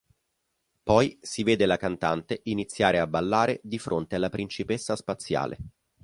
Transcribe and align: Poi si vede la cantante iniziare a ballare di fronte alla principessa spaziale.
Poi 0.83 1.15
si 1.21 1.43
vede 1.43 1.67
la 1.67 1.77
cantante 1.77 2.39
iniziare 2.45 2.97
a 2.97 3.05
ballare 3.05 3.59
di 3.61 3.77
fronte 3.77 4.15
alla 4.15 4.29
principessa 4.29 4.95
spaziale. 4.95 5.57